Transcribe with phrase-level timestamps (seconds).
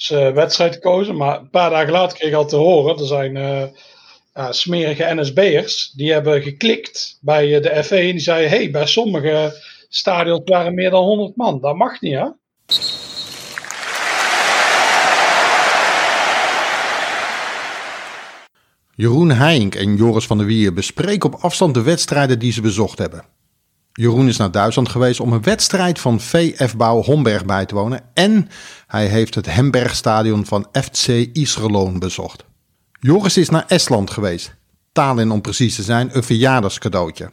[0.00, 1.16] zijn wedstrijd gekozen.
[1.16, 5.92] Maar een paar dagen later kreeg ik al te horen, er zijn uh, smerige NSB'ers,
[5.96, 10.90] die hebben geklikt bij de FE en die zeiden, hey, bij sommige stadions waren meer
[10.90, 11.60] dan 100 man.
[11.60, 12.26] Dat mag niet, hè?
[18.94, 22.98] Jeroen Heink en Joris van der Wier bespreken op afstand de wedstrijden die ze bezocht
[22.98, 23.37] hebben.
[24.00, 28.00] Jeroen is naar Duitsland geweest om een wedstrijd van VF Bouw Homberg bij te wonen.
[28.14, 28.48] En
[28.86, 32.44] hij heeft het Hembergstadion van FC Israël bezocht.
[33.00, 34.54] Joris is naar Estland geweest.
[34.92, 37.30] Tallinn om precies te zijn, een verjaardagscadeautje.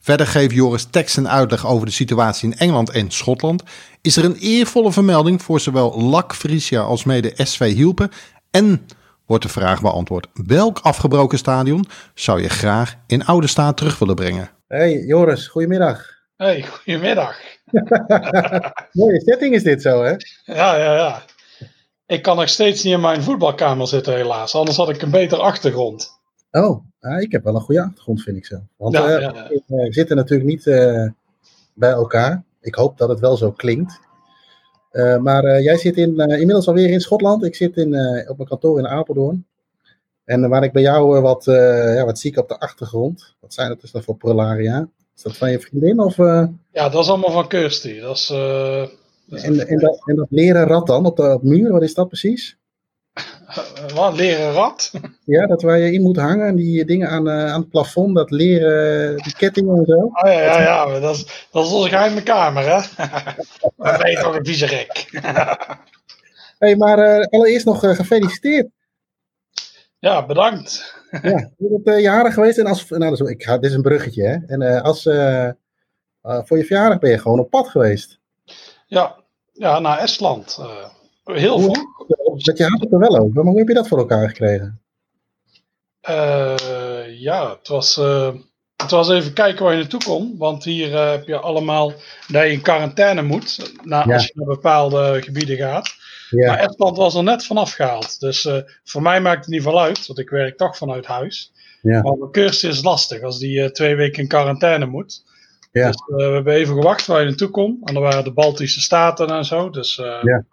[0.00, 3.62] Verder geeft Joris tekst en uitleg over de situatie in Engeland en Schotland.
[4.00, 8.10] Is er een eervolle vermelding voor zowel LAC Frisia als mede SV Hielpen.
[8.50, 8.86] En
[9.26, 14.14] wordt de vraag beantwoord: welk afgebroken stadion zou je graag in oude staat terug willen
[14.14, 14.50] brengen?
[14.68, 16.15] Hey Joris, goedemiddag.
[16.36, 17.36] Hey, goedemiddag.
[18.92, 20.10] Mooie setting is dit zo, hè?
[20.44, 21.22] Ja, ja, ja.
[22.06, 24.54] Ik kan nog steeds niet in mijn voetbalkamer zitten, helaas.
[24.54, 26.20] Anders had ik een betere achtergrond.
[26.50, 26.84] Oh,
[27.20, 28.60] ik heb wel een goede achtergrond, vind ik zo.
[28.76, 31.08] Want ja, uh, we zitten natuurlijk niet uh,
[31.74, 32.44] bij elkaar.
[32.60, 34.00] Ik hoop dat het wel zo klinkt.
[34.92, 37.44] Uh, maar jij zit in, inmiddels alweer in Schotland.
[37.44, 37.94] Ik zit in,
[38.28, 39.46] op mijn kantoor in Apeldoorn.
[40.24, 43.34] En waar ik bij jou wat, ja, wat zie ik op de achtergrond.
[43.40, 44.88] Wat zijn dat dus dan voor prularia?
[45.16, 46.00] Is dat van je vriendin?
[46.00, 48.00] Of, Ja, dat is allemaal van Kirsty.
[48.00, 48.30] Dat is,
[49.30, 52.08] en, en, dat, en dat leren rad dan op de op muur, wat is dat
[52.08, 52.56] precies?
[53.94, 54.92] Wat, leren rad?
[55.24, 58.30] Ja, dat waar je in moet hangen, die dingen aan, uh, aan het plafond, dat
[58.30, 59.94] leren, die kettingen en zo.
[59.94, 62.80] Oh ja, ja, ja, dat is, dat is onze geheime kamer, hè?
[63.76, 65.08] Dan ben je toch een vieze gek.
[66.58, 68.68] hey, maar allereerst nog gefeliciteerd.
[69.98, 70.94] Ja, bedankt.
[71.10, 74.36] Ja, je bent jaren geweest en als, nou, ik ga, dit is een bruggetje, hè?
[74.46, 75.02] En als,
[76.22, 78.18] voor je verjaardag ben je gewoon op pad geweest.
[78.86, 79.16] Ja,
[79.52, 80.60] ja naar Estland.
[81.24, 81.94] heel vroeg.
[82.44, 84.80] Dat je had het er wel over, maar hoe heb je dat voor elkaar gekregen?
[86.08, 88.34] Uh, ja, het was, uh,
[88.76, 90.34] het was even kijken waar je naartoe kon.
[90.38, 91.92] Want hier uh, heb je allemaal
[92.28, 93.72] dat je in quarantaine moet.
[93.82, 94.14] Na, ja.
[94.14, 95.95] Als je naar bepaalde gebieden gaat.
[96.30, 96.46] Ja.
[96.46, 98.20] Maar Estland was er net vanaf gehaald.
[98.20, 98.48] Dus
[98.84, 101.52] voor mij maakt het niet veel uit, want ik werk toch vanuit huis.
[101.82, 102.02] Ja.
[102.02, 105.24] Maar mijn cursus is lastig als die twee weken in quarantaine moet.
[105.72, 105.86] Ja.
[105.86, 107.80] Dus we hebben even gewacht waar je naartoe kon.
[107.84, 109.70] En dan waren de Baltische Staten en zo.
[109.70, 110.44] Dus ja.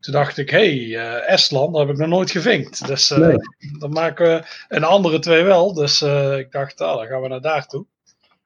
[0.00, 2.86] Toen dacht ik, hé, hey, Estland, dat heb ik nog nooit gevinkt.
[2.86, 3.36] Dus nee.
[3.78, 5.74] dan maken we een andere twee wel.
[5.74, 6.02] Dus
[6.38, 7.86] ik dacht, oh, dan gaan we naar daar toe.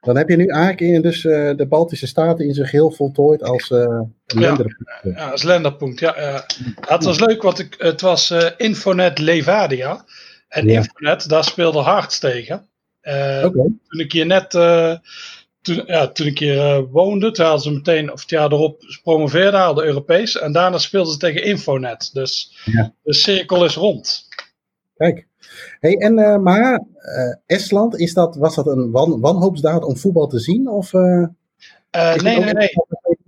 [0.08, 3.70] Dan heb je nu eigenlijk in dus, de Baltische Staten in zich heel voltooid als
[3.70, 4.88] een lenderpunt.
[5.02, 6.00] Ja, als lenderpunt.
[6.00, 6.44] Ja, ja.
[6.80, 10.04] het was leuk, want ik, het was Infonet Levadia.
[10.48, 10.74] En ja.
[10.74, 12.69] Infonet, daar speelde Harts tegen.
[13.02, 13.50] Okay.
[13.88, 14.50] Toen ik hier net
[15.62, 18.82] toen, ja, toen ik hier uh, woonde, toen hadden ze meteen, of het jaar erop
[19.02, 20.38] promoveerde, hadden Europees.
[20.38, 22.10] En daarna speelden ze tegen Infonet.
[22.12, 22.92] Dus ja.
[23.02, 24.28] de cirkel is rond.
[24.96, 25.27] Kijk.
[25.81, 30.26] Hey, en, uh, maar uh, Estland, is dat, was dat een wan, wanhoopsdaad om voetbal
[30.26, 30.69] te zien?
[30.69, 31.28] Of, nee,
[32.22, 32.69] nee, nee.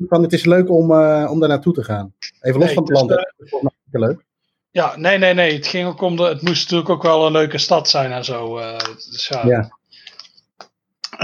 [0.09, 0.83] Van, het is leuk om,
[1.29, 2.15] om daar naartoe te gaan.
[2.41, 3.27] Even los nee, van het land.
[3.91, 4.25] leuk.
[4.71, 5.55] Ja, nee, nee, nee.
[5.55, 6.23] Het ging ook om de.
[6.23, 8.59] Het moest natuurlijk ook wel een leuke stad zijn en zo.
[9.11, 9.47] dus ja.
[9.47, 9.79] ja.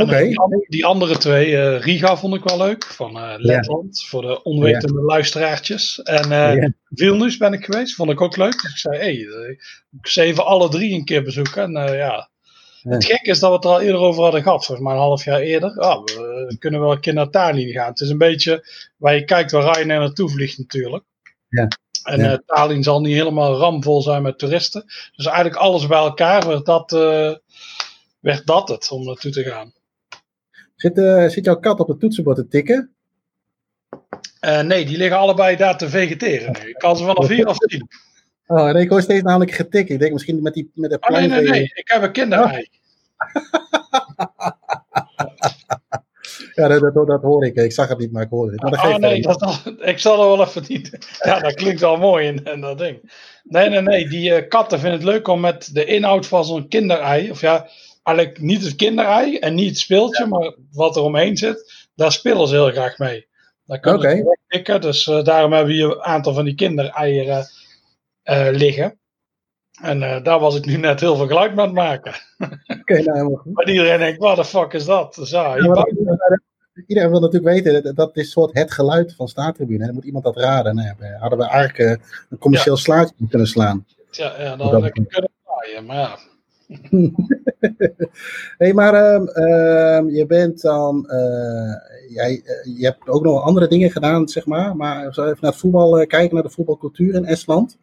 [0.02, 0.28] Okay.
[0.28, 4.42] Die, die, andere twee, uh, Riga vond ik wel leuk, van uh, Letland, voor de
[4.42, 5.04] onwetende ja.
[5.04, 6.02] luisteraartjes.
[6.02, 6.72] En uh, ja.
[6.90, 8.62] Vilnius ben ik geweest, vond ik ook leuk.
[8.62, 9.58] Dus ik zei, hé, hey,
[10.00, 11.76] ik ze even alle drie een keer bezoeken.
[11.76, 12.28] En ja.
[12.82, 15.02] het gekke is dat we het er al eerder over hadden gehad, volgens mij een
[15.02, 15.76] half jaar eerder.
[15.78, 17.90] Oh, we kunnen wel een keer naar Tallinn gaan.
[17.90, 21.04] Het is een beetje waar je kijkt waar Ryanair naartoe vliegt natuurlijk.
[21.48, 21.68] Ja.
[22.02, 22.42] En ja.
[22.46, 24.84] Tallinn zal niet helemaal ramvol zijn met toeristen.
[25.16, 26.90] Dus eigenlijk alles bij elkaar werd dat,
[28.20, 29.74] werd dat het om naartoe te gaan.
[30.76, 32.90] Zit, uh, zit jouw kat op het toetsenbord te tikken?
[34.40, 36.52] Uh, nee, die liggen allebei daar te vegeteren.
[36.52, 36.68] Nu.
[36.68, 37.88] Ik kan ze vanaf hier af zien.
[38.46, 39.88] Oh, nee, ik hoor steeds namelijk getik.
[39.88, 41.62] Ik denk misschien met die met de oh, nee, nee, nee.
[41.62, 42.68] Ik heb een kinderei.
[46.54, 47.54] ja, dat, dat, dat, hoor ik.
[47.54, 48.62] Ik zag het niet, maar ik hoor het.
[48.62, 51.16] Maar dat oh, nee, dat, ik zal er wel even niet.
[51.20, 53.12] Ja, dat klinkt wel mooi in, in dat ding.
[53.42, 54.08] Nee, nee, nee.
[54.08, 57.30] Die uh, katten vinden het leuk om met de inhoud van zo'n kinderei.
[57.30, 57.68] Of ja,
[58.06, 62.48] eigenlijk niet het kinderei en niet het speeltje, maar wat er omheen zit, daar spelen
[62.48, 63.26] ze heel graag mee.
[63.64, 64.16] Daar kunnen okay.
[64.16, 67.46] ze tikken, dus uh, daarom hebben we hier een aantal van die kindereieren
[68.24, 68.98] uh, liggen.
[69.82, 72.14] En uh, daar was ik nu net heel veel geluid mee aan het maken.
[72.80, 75.14] Okay, nou, maar iedereen denkt, wat de fuck is dat?
[75.14, 75.86] Dus, ja, ja,
[76.86, 79.84] iedereen wil natuurlijk weten, dat, dat is soort het geluid van staattribune.
[79.84, 80.74] Dan moet iemand dat raden.
[80.74, 83.86] Nou, hadden we eigenlijk een commercieel slaatje kunnen slaan.
[84.10, 86.18] Ja, ja dan hadden we kunnen draaien, maar ja.
[88.58, 91.08] hey, maar ehm, ehm, je bent dan.
[91.10, 91.74] Uh,
[92.08, 92.42] jij,
[92.78, 94.76] je hebt ook nog andere dingen gedaan, zeg maar.
[94.76, 97.78] Maar even naar het voetbal kijken, naar de voetbalcultuur in Estland.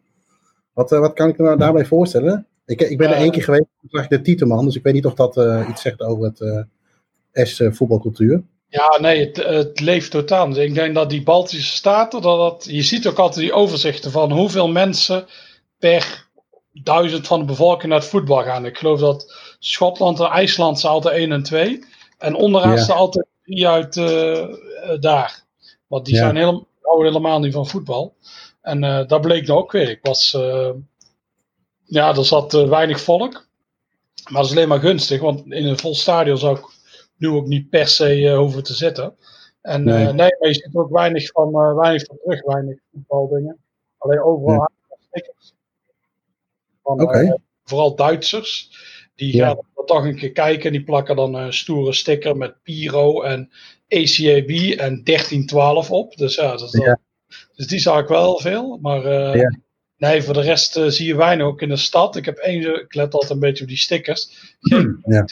[0.72, 2.46] Wat, wat kan ik me daarbij voorstellen?
[2.66, 4.94] Ik, ik ben er één keer geweest, toen zag ik de Tieteman, dus ik weet
[4.94, 5.36] niet of dat
[5.68, 6.66] iets zegt over het
[7.32, 8.42] Estse voetbalcultuur.
[8.74, 10.56] Ja, nee, het, het, leeft totaal.
[10.56, 14.32] Ik denk dat die Baltische staten, dat, dat, je ziet ook altijd die overzichten van
[14.32, 15.26] hoeveel mensen
[15.78, 16.23] per
[16.82, 18.66] duizend van de bevolking naar het voetbal gaan.
[18.66, 21.84] Ik geloof dat Schotland en IJsland zijn altijd 1 en 2.
[22.18, 24.48] En onderaan staan altijd 3 uit uh,
[25.00, 25.42] daar.
[25.86, 28.14] Want die zijn helemaal, houden helemaal niet van voetbal.
[28.62, 29.88] En uh, dat bleek nou ook weer.
[29.88, 30.70] Ik was, uh,
[31.84, 33.32] ja, er zat weinig volk.
[34.24, 36.64] Maar dat is alleen maar gunstig, want in een vol stadion zou ik
[37.16, 39.16] nu ook niet per se hoeven te zitten.
[39.60, 40.04] En nee.
[40.04, 43.58] nee, maar je ziet ook weinig van, weinig van terug, weinig voetbaldingen.
[43.98, 44.70] Alleen overal
[45.08, 45.54] stickers.
[46.84, 47.24] Okay.
[47.24, 47.34] Uh,
[47.64, 48.70] vooral Duitsers.
[49.14, 49.46] Die ja.
[49.46, 50.72] gaan dan toch een keer kijken.
[50.72, 53.50] Die plakken dan een stoere sticker met Piro en
[53.88, 56.16] ACAB en 1312 op.
[56.16, 57.00] Dus ja, dat ja.
[57.54, 58.78] dus die zag ik wel veel.
[58.82, 59.58] Maar uh, ja.
[59.96, 62.16] nee, voor de rest uh, zie je weinig ook in de stad.
[62.16, 64.56] Ik heb één, ik let altijd een beetje op die stickers.
[64.60, 65.24] Geen ja.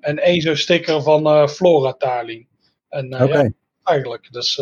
[0.00, 2.48] En één zo'n sticker van Flora Tallinn.
[2.88, 3.52] En okay.
[3.90, 4.28] Eigenlijk.
[4.30, 4.58] Dus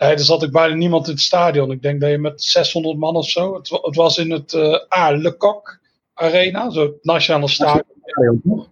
[0.00, 1.70] Nee, er zat ook bijna niemand in het stadion.
[1.70, 3.54] Ik denk dat je met 600 man of zo.
[3.54, 5.78] Het, het was in het uh, ah, Le Coq
[6.14, 8.68] Arena, zo het nationale stadion.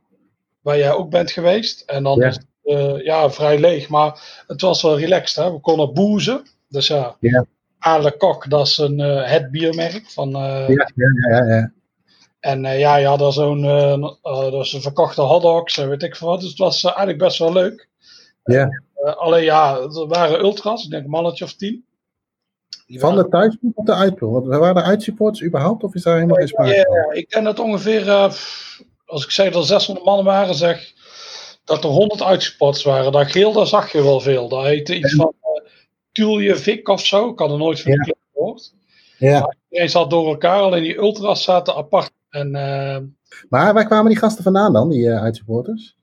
[0.61, 1.81] Waar jij ook bent geweest.
[1.81, 3.89] En dan is het uh, ja, vrij leeg.
[3.89, 5.45] Maar het was wel relaxed.
[5.45, 5.53] Hè?
[5.53, 6.43] We konden boezen.
[6.69, 7.47] Dus ja, ja.
[7.79, 10.11] Ah, Le Coq, dat is een, uh, het biermerk.
[10.11, 10.89] Van, ja, ja,
[11.31, 11.73] ja, ja.
[12.41, 13.61] En ja, je had er zo'n
[14.23, 16.41] dat was een verkochte hotdogs en weet ik veel wat.
[16.41, 17.89] Dus het was eigenlijk best wel leuk.
[18.45, 18.83] Ja.
[19.05, 21.87] Uh, alleen ja, er waren ultras, ik denk een mannetje of tien.
[22.87, 24.33] Die Van de thuisploeg of de uitploeg?
[24.33, 26.95] Want waren er uitsupports überhaupt of is daar helemaal geen sprake van?
[26.95, 28.33] Ja, ik denk dat ongeveer, uh,
[29.07, 30.93] als ik zeg dat er 600 mannen waren, zeg
[31.65, 33.13] dat er 100 uitsupports waren.
[33.13, 34.49] Dat geel, daar zag je wel veel.
[34.49, 35.71] Dat heette iets van uh,
[36.13, 37.29] Tulje Vik of zo.
[37.29, 38.15] Ik had er nooit van ja.
[38.33, 38.75] gehoord.
[39.19, 39.41] Ja.
[39.41, 42.11] Maar iedereen zat door elkaar, alleen die ultras zaten apart.
[42.31, 42.51] En,
[43.49, 45.98] maar waar kwamen die gasten vandaan dan, die uitsupporters?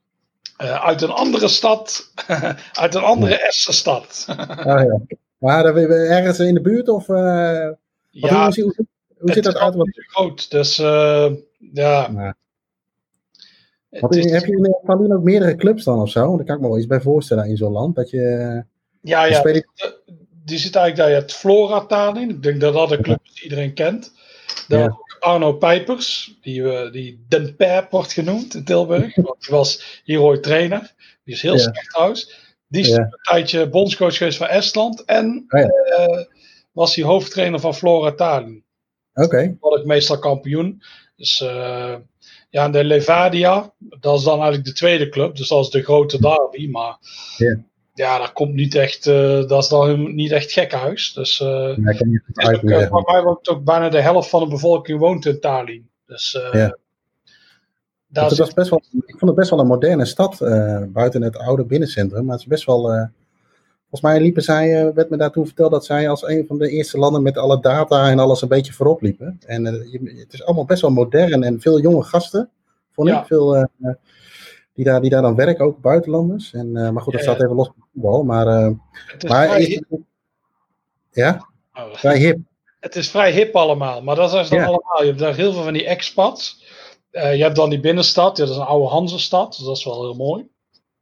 [0.61, 2.11] Uh, uit een andere stad,
[2.73, 3.39] uit een andere ja.
[3.39, 4.25] Estse stad.
[4.37, 5.01] ah, ja.
[5.37, 7.69] Maar ergens in de buurt of uh,
[8.09, 8.87] ja, hoe, hoe,
[9.17, 9.75] hoe zit dat uit?
[9.75, 9.89] Wat...
[9.91, 11.31] groot, dus uh,
[11.73, 12.09] ja.
[12.13, 12.35] ja.
[13.89, 14.31] Wat, is...
[14.31, 16.35] Heb je in Tallinn ook meerdere clubs dan of zo?
[16.35, 17.95] Daar kan ik me wel iets bij voorstellen in zo'n land.
[17.95, 18.63] Dat je,
[19.01, 19.41] ja, ja.
[20.45, 22.29] Die zit eigenlijk daar, je hebt Flora Tallinn.
[22.29, 24.11] Ik denk dat dat een club is die iedereen kent.
[24.67, 24.97] Ja.
[25.25, 29.15] Arno Pijpers, die, uh, die Den Pep wordt genoemd in Tilburg.
[29.25, 30.93] want die was hier ooit trainer.
[31.23, 31.59] Die is heel ja.
[31.59, 32.43] slecht trouwens.
[32.67, 32.97] Die is ja.
[32.97, 35.03] een tijdje bondscoach geweest van Estland.
[35.05, 36.07] En oh, ja.
[36.07, 36.23] uh,
[36.71, 38.63] was hij hoofdtrainer van Flora Tallinn.
[39.13, 39.25] Oké.
[39.25, 39.57] Okay.
[39.59, 40.81] Word ik meestal kampioen.
[41.15, 41.95] Dus uh,
[42.49, 45.35] ja, de Levadia, dat is dan eigenlijk de tweede club.
[45.35, 46.67] Dus dat is de grote derby.
[46.69, 46.97] Maar
[47.37, 47.59] yeah.
[47.95, 51.13] Ja, dat komt niet echt, uh, dat is dan niet echt gekhuis.
[51.13, 54.43] Dus uh, nee, kan niet ook, uh, voor mij woont ook bijna de helft van
[54.43, 55.89] de bevolking woont in Tallinn.
[56.05, 56.39] Dus
[58.07, 60.37] dat is best wel, ik vond het best wel een moderne stad,
[60.87, 62.23] buiten het oude binnencentrum.
[62.23, 62.81] Maar het is best wel,
[63.79, 66.97] volgens mij liepen zij, werd me daartoe verteld dat zij als een van de eerste
[66.97, 69.39] landen met alle data en alles een beetje voorop liepen.
[69.45, 72.49] En het is allemaal best wel modern en veel jonge gasten,
[72.91, 73.19] vond Ja.
[73.19, 73.27] ik.
[73.27, 73.67] Veel
[74.75, 76.53] die daar, die daar dan werken, ook buitenlanders.
[76.53, 78.23] En, uh, maar goed, dat Ja, staat even los van voetbal.
[78.23, 79.83] Maar, uh, Het is, maar vrij is, hip.
[81.11, 81.93] ja, Oh.
[81.95, 82.37] vrij hip.
[82.79, 84.65] Het is vrij hip allemaal, maar dat is dan Ja.
[84.65, 84.99] allemaal.
[85.01, 86.63] Je hebt daar heel veel van die expats.
[87.11, 89.83] Eh, je hebt dan die binnenstad, ja, dat is een oude Hanzestad, dus dat is
[89.85, 90.47] wel heel mooi.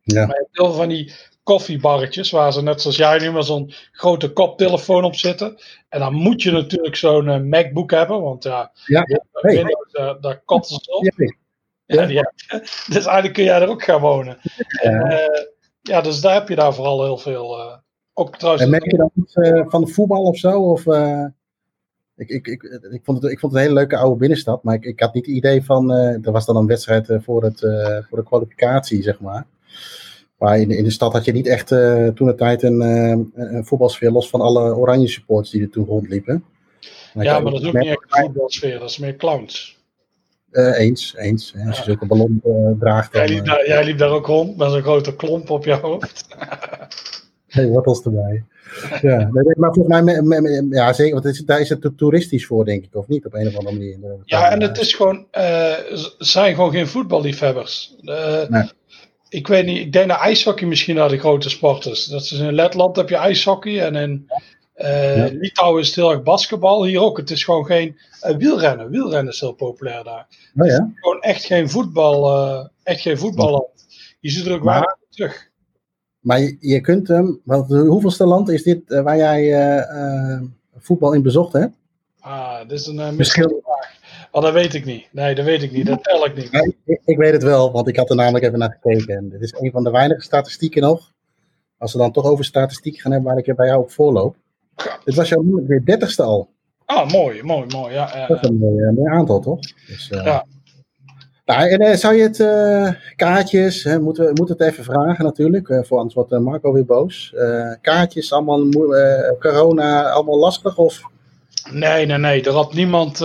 [0.02, 0.26] Ja.
[0.26, 1.14] Maar je hebt heel veel van die
[1.44, 5.58] koffiebarretjes, waar ze net zoals jij nu maar zo'n grote koptelefoon op zitten.
[5.90, 9.06] En dan moet je natuurlijk zo'n eh, MacBook hebben, want ja, Ja.
[9.32, 9.56] Hey.
[9.56, 11.04] Windows, eh, daar kotten ze op.
[11.86, 12.04] Ja.
[12.08, 12.32] Ja.
[12.94, 14.38] Dus eigenlijk kun jij er ook gaan wonen.
[14.82, 15.42] En, eh,
[15.84, 17.60] ja, dus daar heb je daar vooral heel veel.
[17.60, 17.78] eh,
[18.14, 18.64] ook trouwens.
[18.64, 20.62] En merk je dan iets eh, van de voetbal of zo?
[20.62, 21.26] Of, eh,
[22.16, 24.76] ik, ik, ik, ik, vond het, ik vond het een hele leuke oude binnenstad, maar
[24.76, 25.92] ik, ik had niet het idee van.
[25.92, 27.60] er was dan een wedstrijd voor, het,
[28.10, 29.46] voor de kwalificatie, zeg maar.
[30.38, 31.68] Maar in, de- in de stad had je niet echt
[32.16, 35.86] toen de tijd een, een- een voetbalsfeer los van alle oranje supports die er toen
[35.86, 36.46] rondliepen.
[37.14, 39.83] ja, maar dat is ook niet echt een voetbalsfeer, dat is meer clowns.
[40.54, 41.54] Eh, eens, eens.
[41.68, 44.58] Als je zulke ballon eh, draagt, Jij liep, eh, daar, jij liep daar ook rond
[44.58, 46.26] met zo'n grote klomp op je hoofd.
[47.48, 48.44] hey, wortels erbij.
[49.02, 52.46] Ja, nee, nee, maar volgens mij, ja, zeker, want is, daar is het te toeristisch
[52.46, 53.98] voor, denk ik, of niet, op een of andere manier.
[54.26, 57.96] Ja, en het is gewoon, ze zijn gewoon geen voetballiefhebbers.
[58.02, 58.70] Nee.
[59.30, 62.06] Ik weet niet, ik denk dat ijshockey misschien naar de grote sport is.
[62.06, 64.28] Dat is in Letland heb je ijshockey en in
[64.78, 67.18] Uh, Litouwen is heel erg basketbal, hier ook.
[67.18, 67.98] Het is gewoon geen
[68.38, 68.90] wielrennen.
[68.90, 70.28] Wielrennen is heel populair daar.
[70.56, 70.92] Oh, ja?
[70.96, 73.68] gewoon echt geen voetbal, echt geen voetballand.
[74.20, 75.50] Je ziet er ook weinig terug.
[76.20, 79.86] Maar je, je kunt hem, want hoeveelste land is dit waar jij
[80.78, 81.76] voetbal in bezocht hebt?
[82.20, 83.92] Ah, dit is een uh, vraag.
[84.32, 85.08] Oh, dat weet ik niet.
[85.12, 85.86] Nee, dat weet ik niet.
[85.86, 86.52] Dat tel ik niet.
[86.52, 89.16] Nee, ik, ik, weet het wel, want ik had er namelijk even naar gekeken.
[89.18, 91.12] En dit is een van de weinige statistieken nog.
[91.78, 94.36] Als we dan toch over statistiek gaan hebben waar ik er bij jou op voorloop.
[95.04, 96.50] Dit was jouw weer dertigste al.
[96.86, 97.94] Ah, mooi, mooi, mooi.
[97.94, 99.60] Ja, ja, Dat is een mooi, mooi aantal, toch?
[99.88, 100.46] Dus, uh, ja.
[101.46, 105.26] Nou, en uh, zou je het, uh, kaartjes, hè, moeten we moeten het even vragen
[105.26, 107.34] natuurlijk, voor anders wordt Marco weer boos.
[107.82, 108.70] kaartjes, allemaal
[109.40, 111.02] corona, allemaal lastig of
[111.72, 112.44] Nee, nee, nee.
[112.44, 113.18] Er had niemand,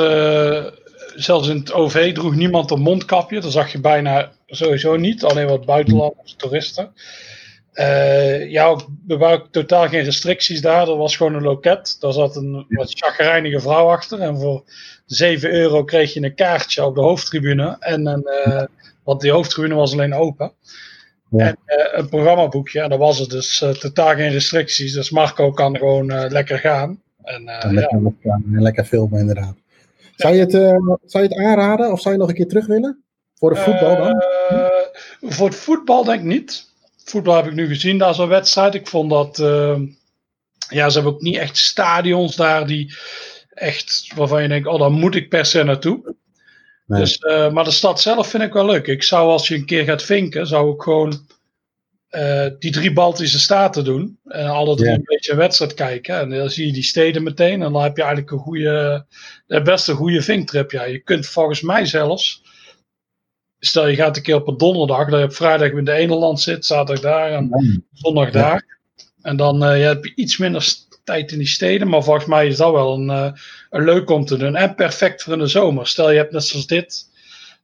[1.15, 3.41] zelfs in het OV droeg niemand een mondkapje.
[3.41, 5.25] Dat zag je bijna sowieso niet.
[5.25, 6.93] Alleen wat buitenlandse toeristen.
[7.79, 10.89] Uh, ja, er waren totaal geen restricties daar.
[10.89, 11.97] Er was gewoon een loket.
[12.01, 14.21] Daar zat een wat chagrijnige vrouw achter.
[14.21, 14.63] En voor
[15.07, 17.77] 7 euro kreeg je een kaartje op de hoofdtribune.
[17.81, 18.63] En een, uh,
[19.03, 20.53] want die hoofdtribune was alleen open.
[21.31, 21.47] Ja.
[21.47, 22.81] En uh, een programmaboekje.
[22.81, 24.93] En daar was er dus totaal geen restricties.
[24.93, 27.03] Dus Marco kan gewoon lekker gaan.
[27.23, 27.45] En,
[27.75, 28.41] lekker, ja.
[28.45, 29.55] lekker filmen, inderdaad.
[30.17, 30.53] Zou je, het,
[31.05, 33.03] zou je het aanraden of zou je nog een keer terug willen?
[33.35, 34.23] Voor het voetbal dan?
[35.21, 36.68] Voor het voetbal denk ik niet.
[37.11, 38.75] Voetbal heb ik nu gezien, daar zo'n wedstrijd.
[38.75, 39.37] Ik vond dat.
[40.69, 42.95] ja, ze hebben ook niet echt stadions daar die
[43.49, 44.13] echt.
[44.15, 46.15] waarvan je denkt: oh, daar moet ik per se naartoe.
[46.87, 47.01] Nee.
[47.01, 47.19] Dus,
[47.53, 48.87] maar de stad zelf vind ik wel leuk.
[48.87, 51.27] Ik zou als je een keer gaat vinken, zou ik gewoon
[52.11, 54.19] uh, die drie Baltische staten doen.
[54.25, 56.19] En alle drie een beetje een wedstrijd kijken.
[56.19, 57.63] En dan zie je die steden meteen.
[57.63, 59.07] En dan heb je eigenlijk een goede,
[59.47, 60.71] de beste goede vinktrip.
[60.71, 60.85] Ja.
[60.85, 62.43] Je kunt volgens mij zelfs,
[63.61, 66.15] stel je gaat een keer op een donderdag, dat je op vrijdag in de ene
[66.15, 68.79] land zit, zaterdag daar en zondag daar.
[69.23, 70.75] En dan uh, je heb je iets minder
[71.05, 71.89] tijd in die steden.
[71.89, 73.33] Maar volgens mij is dat wel een, uh,
[73.71, 74.57] een leuk om te doen.
[74.57, 75.87] En perfect voor in de zomer.
[75.87, 77.11] Stel je hebt net zoals dit,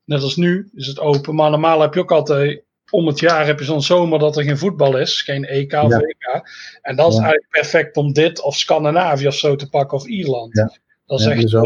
[0.05, 1.35] net als nu, is het open.
[1.35, 4.45] Maar normaal heb je ook altijd om het jaar heb je zo'n zomer dat er
[4.45, 5.99] geen voetbal is, geen EK of ja.
[5.99, 6.43] EK.
[6.83, 10.57] En dat is eigenlijk perfect om dit of Scandinavië of zo te pakken of Ierland.
[10.57, 10.79] Ja.
[11.07, 11.63] Dat is echt uh,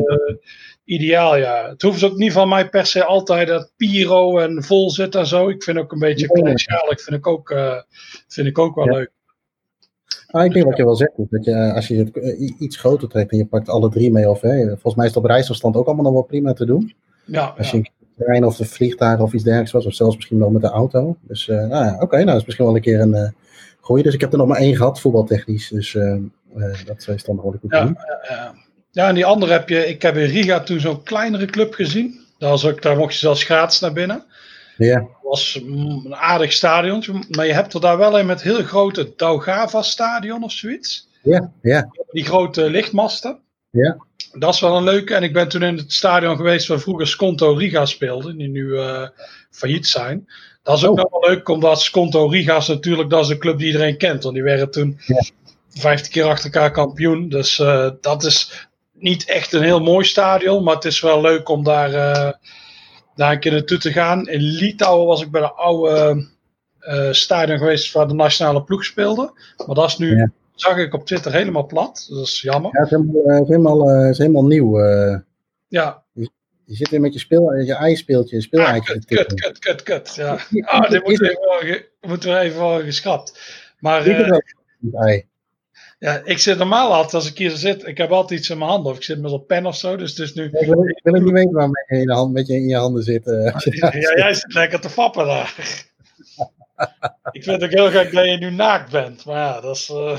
[0.88, 1.68] ideaal, ja.
[1.68, 5.26] Het hoeft ook niet van mij per se altijd dat Piro en vol zit en
[5.26, 5.48] zo.
[5.48, 7.80] Ik vind ook een beetje kleinschalig, vind ik ook, uh,
[8.28, 9.10] vind ik ook wel leuk.
[10.26, 12.16] Ah, ik denk wat je wel zegt, dat je, eh, als je het
[12.58, 15.24] iets groter trekt en je pakt alle drie mee, of hè, volgens mij is het
[15.24, 16.94] op reisafstand ook allemaal nog wel prima te doen.
[17.24, 19.86] Ja, als je trein of de vliegtuig of iets dergelijks was.
[19.86, 21.16] Of zelfs misschien wel met de auto.
[21.20, 23.28] Dus uh, nou ja, oké, okay, nou dat is misschien wel een keer een uh,
[23.80, 24.02] goeie.
[24.02, 25.68] Dus ik heb er nog maar één gehad, voetbaltechnisch.
[25.68, 26.16] Dus uh,
[26.86, 28.54] dat is dan nog goed ja, ja, ja,
[28.92, 32.20] en die andere heb je, ik heb in Riga toen zo'n kleinere club gezien.
[32.38, 34.24] Daar, was ook, daar mocht je zelfs gratis naar binnen.
[34.76, 35.00] Ja.
[35.00, 39.12] Het was een aardig stadion, maar je hebt er daar wel een met heel grote
[39.16, 41.08] Daugava stadion of zoiets.
[41.22, 41.90] Ja, ja.
[42.10, 43.38] Die grote lichtmasten.
[43.70, 43.96] Ja.
[44.32, 45.14] Dat is wel een leuke.
[45.14, 48.64] En ik ben toen in het stadion geweest waar vroeger Sconto Riga speelde, die nu
[48.64, 49.08] uh,
[49.50, 50.28] failliet zijn.
[50.62, 51.10] Dat is ook oh.
[51.10, 54.22] wel leuk, omdat Sconto Riga's natuurlijk, dat is een club die iedereen kent.
[54.22, 55.22] Want die werden toen ja.
[55.68, 57.28] 15 keer achter elkaar kampioen.
[57.28, 58.67] Dus uh, dat is
[58.98, 62.32] niet echt een heel mooi stadion, maar het is wel leuk om daar, uh,
[63.14, 64.28] daar een keer naartoe te gaan.
[64.28, 66.26] In Litouwen was ik bij de oude
[67.10, 69.32] stadion geweest waar de nationale ploeg speelde.
[69.66, 72.06] Maar dat is nu ja zag ik op Twitter helemaal plat.
[72.10, 72.70] Dat is jammer.
[72.72, 74.78] Ja, het is helemaal, het is helemaal, het is helemaal nieuw.
[75.68, 76.04] Ja.
[76.12, 76.30] Je,
[76.64, 78.46] je, zit weer met je, speel, je ijspeeltje.
[78.50, 80.38] Ah, kut, kut, kut, kut, kut, Ja.
[80.60, 81.06] Ah, dit
[82.00, 83.40] moeten we even, worden geschrapt.
[83.78, 84.38] Maar, uh,
[85.98, 88.70] ja, ik zit normaal altijd als ik hier zit, ik heb altijd iets in mijn
[88.70, 88.90] handen.
[88.90, 89.96] Of ik zit met een pen of zo.
[89.96, 90.44] Dus, dus nu...
[90.44, 92.76] ik, wil, ik wil niet weten waarmee je in, de hand, met je in je
[92.76, 93.26] handen zit.
[93.26, 95.86] Uh, ja, jij zit lekker te fappen daar
[97.32, 99.24] ik vind het ook heel gek dat je nu naakt bent.
[99.24, 99.88] Maar ja, dat is.
[99.88, 100.18] Uh...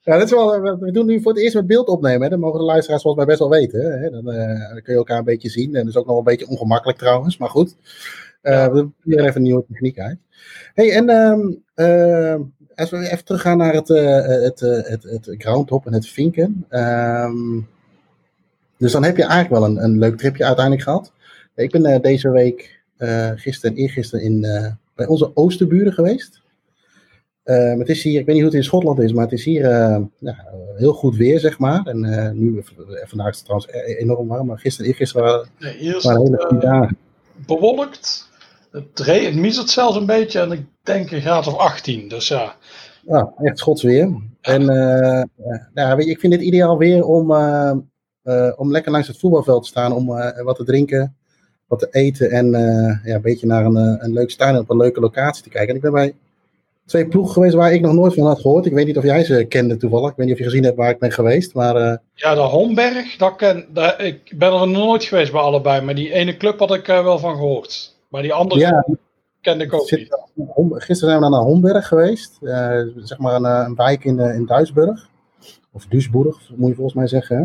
[0.00, 2.22] ja, dat is wel, we doen nu voor het eerst met beeld opnemen.
[2.22, 2.28] Hè.
[2.28, 4.00] Dat mogen de luisteraars volgens mij best wel weten.
[4.00, 4.10] Hè.
[4.10, 5.74] Dan, uh, dan, kun je elkaar een beetje zien.
[5.74, 7.36] En dat is ook nog een beetje ongemakkelijk trouwens.
[7.36, 7.76] Maar goed.
[8.42, 8.72] Uh.
[8.72, 10.18] We proberen even een nieuwe techniek uit.
[10.74, 11.62] hey, en um,
[12.74, 16.66] als we even teruggaan naar het, het, het, het, het groundhop en het vinken.
[16.70, 17.68] Um,
[18.82, 21.12] dus dan heb je eigenlijk wel een, een leuk tripje uiteindelijk gehad.
[21.54, 26.40] Ik ben uh, deze week, uh, gisteren en eergisteren, in, uh, bij onze oosterburen geweest.
[27.44, 29.62] het is hier, ik weet niet hoe het in Schotland is, maar het is hier
[30.18, 31.86] ja, heel goed weer, zeg maar.
[31.86, 32.62] En nu,
[33.04, 36.46] vandaag is het trouwens e-, enorm warm, maar gisteren en eergisteren waren, nee, waren hele
[36.46, 36.96] goede dagen.
[37.46, 38.30] Bewolkt,
[38.72, 42.56] het, het miezert zelfs een beetje en ik denk een graad of 18, dus ja.
[43.06, 44.16] Ja, echt schots weer.
[44.40, 44.64] En
[45.74, 47.30] nou, weet je, ik vind dit ideaal weer om,
[48.56, 50.06] om lekker langs het voetbalveld te staan, om
[50.44, 51.16] wat te drinken
[51.72, 54.70] wat te eten en uh, ja, een beetje naar een, eh, een leuk stadion op
[54.70, 55.68] een leuke locatie te kijken.
[55.68, 56.14] En ik ben bij
[56.86, 58.66] twee ploegen geweest waar ik nog nooit van had gehoord.
[58.66, 60.10] Ik weet niet of jij ze kende toevallig.
[60.10, 61.54] Ik weet niet of je gezien hebt waar ik ben geweest.
[61.54, 61.96] Maar, uh...
[62.14, 65.80] Ja, de Homberg, dat ken, dat, ik ben er nooit geweest bij allebei.
[65.80, 67.96] Maar die ene club had ik uh, wel van gehoord.
[68.12, 68.86] Maar die andere ja,
[69.40, 70.54] kende ik ook zit, niet.
[70.68, 72.38] Gisteren zijn we naar Homberg geweest.
[72.40, 75.08] Uh, zeg maar een, een wijk in, in Duisburg.
[75.72, 77.36] Of Duisburg, moet je volgens mij zeggen.
[77.36, 77.44] Hè?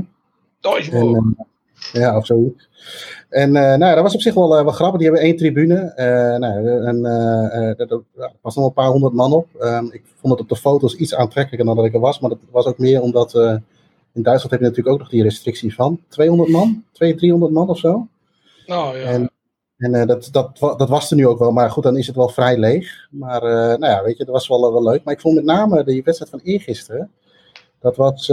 [0.59, 1.23] Duisburg.
[1.91, 2.69] ja, of zoiets.
[3.29, 4.99] En uh, nou, dat was op zich wel, uh, wel grappig.
[4.99, 5.93] Die hebben één tribune.
[5.95, 7.05] Uh, nou, en
[7.77, 8.01] er
[8.41, 9.47] was nog een paar honderd man op.
[9.59, 12.19] Ehm, ik vond het op de foto's iets aantrekkelijker dan dat ik er was.
[12.19, 13.33] Maar dat was ook meer omdat
[14.13, 17.69] in Duitsland heb je natuurlijk ook nog die restrictie van 200 man, 200, 300 man
[17.69, 18.07] of zo.
[18.65, 18.93] Oh, ja.
[18.93, 19.31] En,
[19.77, 21.51] en dat, dat, dat was er nu ook wel.
[21.51, 23.07] Maar goed, dan is het wel vrij leeg.
[23.11, 25.03] Maar nou ja, weet je, dat was wel, wel leuk.
[25.03, 27.11] Maar ik vond met name de wedstrijd van eergisteren.
[27.79, 28.29] Dat was,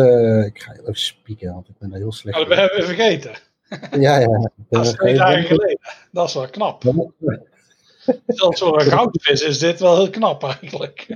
[0.47, 2.39] ik ga even spieken, want ik ben daar heel slecht.
[2.39, 3.33] Oh, dat hebben we vergeten.
[4.01, 4.51] Ja, ja.
[4.69, 5.79] Dat is twee dagen geleden.
[6.13, 6.83] Dat is wel knap.
[8.27, 11.07] Zelfs voor een goudvis is dit wel heel knap eigenlijk.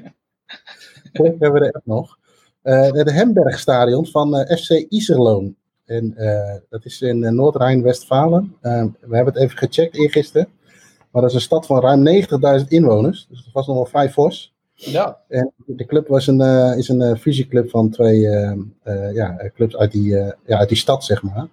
[1.13, 2.19] We hebben er echt nog.
[2.63, 5.57] De Hembergstadion van eh, FC Iserloon.
[5.89, 8.57] En, uh, dat is in Noord-Rijn-Westfalen.
[8.61, 10.49] we hebben het even gecheckt eergisteren.
[11.11, 12.07] Maar dat is een stad van ruim
[12.61, 13.27] 90.000 inwoners.
[13.31, 14.55] Dus dat was nog wel vrij fors.
[14.75, 15.19] Ja.
[15.29, 16.41] En de club was een,
[16.77, 18.21] is een fusieclub van twee
[19.13, 20.15] ja, clubs uit die,
[20.47, 21.49] ja, uit die stad, zeg maar.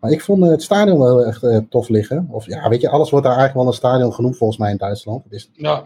[0.00, 2.28] Maar ik vond het stadion wel echt uh, tof liggen.
[2.30, 4.76] Of ja, weet je, alles wordt daar eigenlijk wel een stadion genoemd volgens mij in
[4.76, 5.24] Duitsland.
[5.24, 5.84] Het is ja.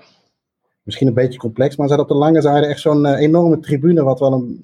[0.82, 3.60] misschien een beetje complex, maar ze hadden op de lange zijde echt zo'n uh, enorme
[3.60, 4.62] tribune, wat wel een,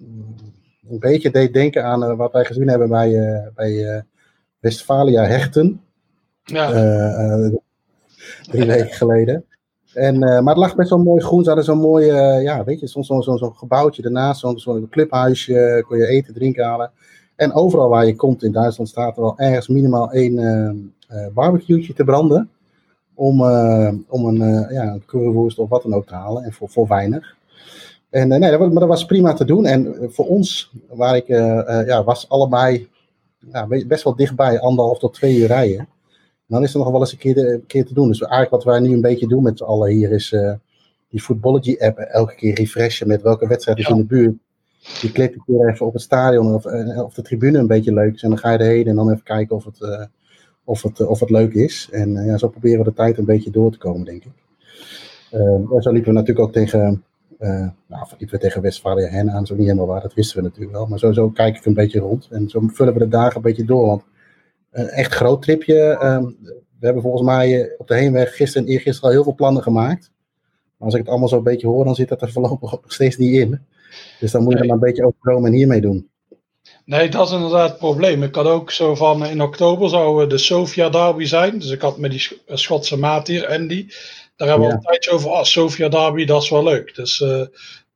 [0.91, 4.05] een beetje deed denken aan uh, wat wij gezien hebben bij, bij
[4.61, 5.81] Westfalia Hechten.
[6.43, 6.71] Ja.
[8.43, 9.45] drie weken geleden.
[9.95, 11.43] En, maar het lag best wel mooi groen.
[11.43, 12.07] Ze hadden zo'n mooi,
[12.43, 16.35] ja, weet je, zo'n zo, zo, zo gebouwtje daarnaast, zo'n zo clubhuisje, kon je eten,
[16.35, 16.91] drinken halen.
[17.37, 20.39] En overal waar je komt in Duitsland staat er wel ergens minimaal één
[21.11, 22.51] uh, barbecue te branden.
[23.15, 23.43] Om,
[24.09, 26.43] om een, ja, een of wat dan ook te halen.
[26.45, 27.38] En voor, voor weinig.
[28.11, 29.67] En nee, dat, maar dat was prima te doen.
[29.67, 31.27] En voor ons, waar ik
[31.87, 32.89] ja, was allebei
[33.53, 35.89] ja, best wel dichtbij, anderhalf tot twee uur rijden.
[36.47, 38.09] Dan is er nog wel eens een keer, een keer te doen.
[38.09, 40.37] Dus eigenlijk wat wij nu een beetje doen met z'n allen hier is
[41.09, 44.37] die Footballogy app elke keer refreshen met welke wedstrijd is in de buurt
[45.01, 47.93] je klikt een keer even op het stadion of, eh, of de tribune een beetje
[47.93, 48.23] leuk is.
[48.23, 50.05] En dan ga je erheen en dan even kijken of het, uh,
[50.65, 51.89] of het, of het leuk is.
[51.93, 54.33] En uh, ja, zo proberen we de tijd een beetje door te komen, denk ik.
[55.33, 57.05] Uh, zo liepen we natuurlijk ook tegen,
[57.39, 59.47] nou, liepen we tegen Westfalia Hen aan.
[59.47, 60.87] Zo niet helemaal waar, dat wisten we natuurlijk wel.
[60.87, 62.29] Maar sowieso kijk ik een beetje rond.
[62.31, 63.87] En zo vullen we de dagen een beetje door.
[63.87, 64.05] Want
[64.71, 65.99] een echt groot tripje.
[66.01, 66.25] Ehm,
[66.79, 70.11] we hebben volgens mij op de heenweg gisteren en eergisteren al heel veel plannen gemaakt.
[70.77, 72.93] Maar als ik het allemaal zo een beetje hoor, dan zit dat er voorlopig nog
[72.93, 73.61] steeds niet in.
[74.21, 76.09] Dus dan moet je er maar een beetje overkomen en hiermee doen.
[76.85, 78.23] Nee, dat is inderdaad het probleem.
[78.23, 81.59] Ik had ook zo van in oktober zou de Sofia Derby zijn.
[81.59, 83.87] Dus ik had met die Schotse maat hier, Andy.
[84.39, 84.79] Daar hebben we ja.
[84.79, 85.31] al een tijdje over.
[85.31, 86.95] Ah, Sofia Derby, dat is wel leuk.
[86.95, 87.43] Dus, uh,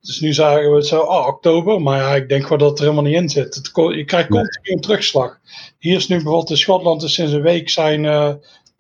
[0.01, 1.81] dus nu zagen we het zo, ah, oktober.
[1.81, 3.55] Maar ja, ik denk wel dat het er helemaal niet in zit.
[3.55, 5.39] Het, je krijgt continu een terugslag.
[5.79, 8.33] Hier is nu bijvoorbeeld in Schotland, dus sinds een week zijn uh,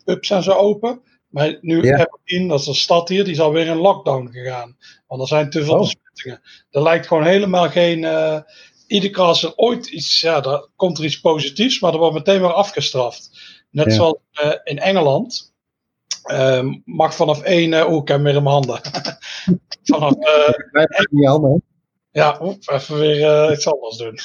[0.04, 1.00] pubs en zo open.
[1.28, 1.98] Maar nu ja.
[1.98, 4.76] Aberdeen, dat is een stad hier, die is alweer in lockdown gegaan.
[5.06, 5.80] Want er zijn te veel oh.
[5.80, 6.40] besmettingen.
[6.70, 7.98] Er lijkt gewoon helemaal geen.
[7.98, 8.38] Uh,
[8.86, 10.20] iedere keer als er ooit iets.
[10.20, 13.30] Ja, dan komt er iets positiefs, maar er wordt meteen weer afgestraft.
[13.70, 13.92] Net ja.
[13.92, 15.51] zoals uh, in Engeland.
[16.30, 17.72] Uh, mag vanaf één.
[17.72, 18.80] Uh, Oeh, ik heb hem weer in mijn handen.
[19.82, 20.14] vanaf.
[21.10, 21.62] niet handen.
[22.10, 24.18] Ja, oep, even weer iets anders doen.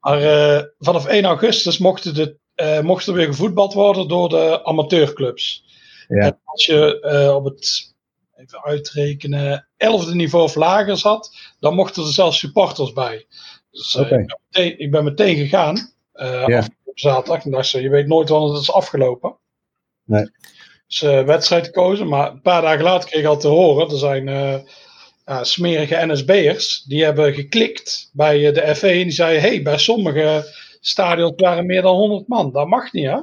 [0.00, 5.64] Maar vanaf 1 augustus mochten, de, mocht er weer gevoetbald worden door de amateurclubs.
[6.08, 6.26] Ja.
[6.26, 7.94] En als je uh, op het,
[8.34, 13.26] even uitrekenen, elfde niveau of lager zat, dan mochten er zelfs supporters bij.
[13.70, 14.18] Dus uh, okay.
[14.18, 16.66] ik, ben meteen, ik, ben meteen, gegaan, uh, ja.
[16.84, 17.44] op zaterdag.
[17.44, 19.36] En dacht je weet nooit wanneer het is afgelopen.
[20.04, 20.30] Nee.
[21.00, 24.26] Dus wedstrijd gekozen, maar een paar dagen later kreeg ik al te horen, er zijn
[24.28, 30.44] uh, smerige NSB'ers, die hebben geklikt bij de FE en die zeiden, hey, bij sommige
[30.80, 32.52] stadions waren meer dan 100 man.
[32.52, 33.20] Dat mag niet, hè?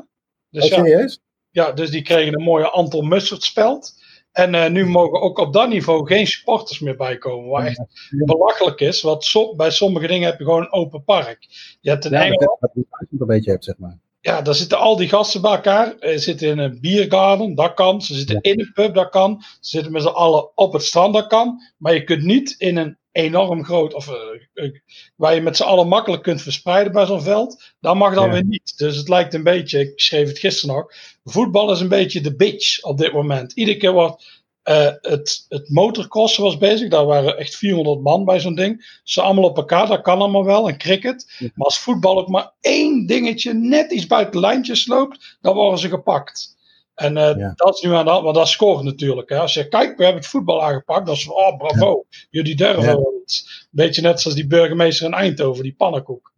[0.49, 1.19] Dus oh, serieus?
[1.51, 3.93] Ja, dus die kregen een mooie Anton Mussert speld.
[4.31, 7.49] En uh, nu mogen ook op dat niveau geen supporters meer bijkomen.
[7.49, 9.01] Wat echt belachelijk is.
[9.01, 11.47] Want so bij sommige dingen heb je gewoon een open park.
[11.81, 12.59] Je hebt in ja, Engeland.
[12.59, 12.85] Dat je
[13.19, 13.97] een beetje hebt, zeg maar.
[14.21, 15.95] Ja, daar zitten al die gasten bij elkaar.
[15.99, 18.01] Ze zitten in een biergarden, dat kan.
[18.01, 18.51] Ze zitten ja.
[18.51, 19.41] in een pub, dat kan.
[19.41, 21.61] Ze zitten met z'n allen op het strand, dat kan.
[21.77, 24.15] Maar je kunt niet in een enorm groot, of uh,
[24.53, 24.79] uh,
[25.15, 28.31] waar je met z'n allen makkelijk kunt verspreiden bij zo'n veld, dat mag dan ja.
[28.31, 28.77] weer niet.
[28.77, 32.35] Dus het lijkt een beetje, ik schreef het gisteren nog, voetbal is een beetje de
[32.35, 33.53] bitch op dit moment.
[33.53, 34.38] Iedere keer wordt
[34.69, 38.99] uh, het, het motorcrossen was bezig, daar waren echt 400 man bij zo'n ding.
[39.03, 41.35] Ze allemaal op elkaar, dat kan allemaal wel, en cricket.
[41.37, 41.49] Ja.
[41.55, 45.89] Maar als voetbal ook maar één dingetje net iets buiten lijntjes loopt, dan worden ze
[45.89, 46.57] gepakt.
[46.95, 49.29] En uh, dat is nu aan de hand, want dat scoort natuurlijk.
[49.29, 49.39] Hè.
[49.39, 52.85] Als je kijkt, we hebben het voetbal aangepakt, dan is van, oh bravo, jullie durven
[52.85, 53.67] wel iets.
[53.71, 56.33] Beetje net zoals die burgemeester in Eindhoven, die pannenkoek.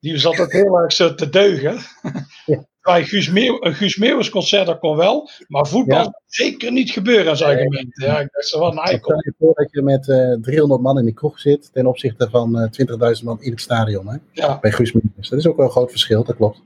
[0.00, 1.78] Die zat ook heel erg zo te deugen.
[2.46, 2.66] Ja.
[2.82, 5.30] Bij Guus, Meeuw, Guus concert, dat kon wel.
[5.48, 6.20] Maar voetbal ja.
[6.26, 8.04] zeker niet gebeuren in zijn gemeente.
[8.04, 9.10] Ja, ik dacht, wat een eikel.
[9.10, 11.70] Stel je voor dat je met uh, eh, 300 man in de kroeg zit.
[11.72, 14.08] Ten opzichte van uh, 20.000 man in het stadion.
[14.08, 14.16] Hè?
[14.32, 14.58] Ja.
[14.60, 14.92] Bij Guus.
[15.16, 16.60] Dat is ook wel een groot verschil, dat klopt.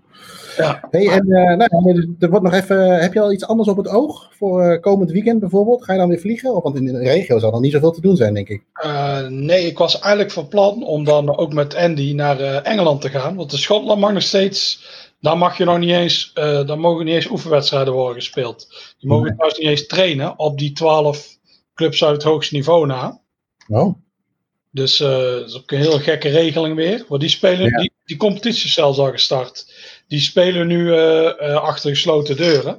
[0.56, 0.88] Ja.
[0.90, 3.88] Hey, en uh, nou, er wordt nog even, heb je al iets anders op het
[3.88, 5.84] oog voor komend weekend bijvoorbeeld?
[5.84, 6.62] Ga je dan weer vliegen?
[6.62, 8.62] Want in de regio zal er niet zoveel te doen zijn, denk ik.
[8.84, 13.08] Uh, nee, ik was eigenlijk van plan om dan ook met Andy naar Engeland te
[13.08, 13.36] gaan.
[13.36, 14.84] Want de Schotland mag nog steeds,
[15.22, 18.66] daar mag je nog niet eens, daar mogen niet eens oefenwedstrijden worden gespeeld.
[18.98, 19.46] Die mogen nee.
[19.46, 21.38] niet eens trainen op die 12
[21.74, 23.20] clubs uit het hoogste niveau na.
[23.68, 23.94] Oh.
[24.70, 27.04] Dus dat is ook een heel gekke regeling weer.
[27.08, 27.80] Want die spelen, ja.
[27.80, 29.66] die, die competitie is zelfs al gestart
[30.12, 32.78] die spelen nu uh, uh, achter gesloten deuren.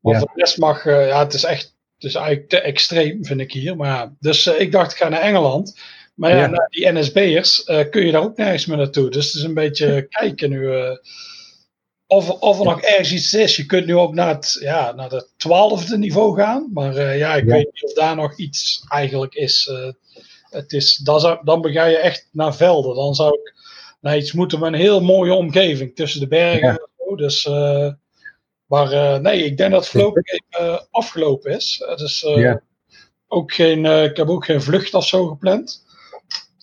[0.00, 0.18] Ja.
[0.18, 3.40] voor de rest mag, uh, ja, het is echt, het is eigenlijk te extreem, vind
[3.40, 3.76] ik hier.
[3.76, 5.78] Maar dus ik dacht, ik ga naar Engeland.
[6.14, 6.66] Maar ja, ja.
[6.70, 9.10] die NSB'ers kun je daar ook nergens meer naartoe.
[9.10, 10.68] Dus het is een beetje kijken nu.
[12.06, 13.56] Of, of er nog ergens iets is.
[13.56, 16.70] Je kunt nu ook naar het, ja, naar het twaalfde niveau gaan.
[16.72, 19.70] Maar ja, ik weet niet of daar nog iets eigenlijk is.
[20.50, 22.94] het is dan, zou, dan begin je echt naar velden.
[22.94, 23.54] Dan zou ik
[24.00, 26.68] naar iets moeten met een heel mooie omgeving tussen de bergen.
[26.68, 26.88] Ja.
[26.98, 27.92] Zo, dus, uh,
[28.66, 31.84] maar nee, ik denk dat het voorlopig even afgelopen is.
[31.96, 32.62] Dus ja.
[33.28, 35.82] ook geen, ik heb ook geen vlucht of zo gepland.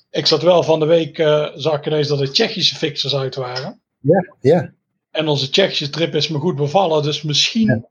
[0.09, 1.17] Ik zat wel van de week,
[1.55, 3.81] zag ik ineens dat de Tsjechische fixers uit waren.
[3.99, 4.73] Ja, ja.
[5.11, 7.81] En onze Tsjechische trip is me goed bevallen, dus misschien ja.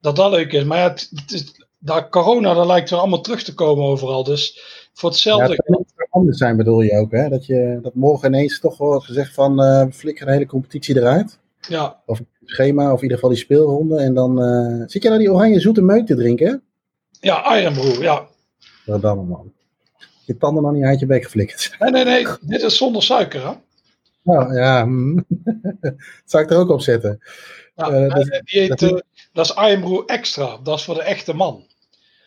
[0.00, 0.64] dat dat leuk is.
[0.64, 4.24] Maar ja, het, het is, dat corona, dat lijkt er allemaal terug te komen overal.
[4.24, 4.60] Dus
[4.92, 5.62] voor hetzelfde.
[5.66, 7.28] Ja, het anders zijn bedoel je ook, hè?
[7.28, 10.96] Dat, je, dat morgen ineens toch wordt gezegd van uh, we flikkeren de hele competitie
[10.96, 11.38] eruit.
[11.68, 12.00] Ja.
[12.06, 13.96] Of het schema, of in ieder geval die speelronde.
[13.96, 16.62] En dan uh, zit je nou die oranje zoete meuk te drinken?
[17.20, 18.26] Ja, Ironbrew, ja.
[18.86, 19.52] Wat dan man.
[20.24, 21.76] Je tanden nog niet uit je bek geflikkerd.
[21.78, 22.26] Nee, nee, nee.
[22.40, 23.52] Dit is zonder suiker, hè?
[24.30, 24.84] Nou, ja.
[25.80, 27.18] dat zou ik er ook op zetten.
[27.76, 30.58] Uh, dat, die heet, dat, dat is Ironbrew Extra.
[30.62, 31.66] Dat is voor de echte man.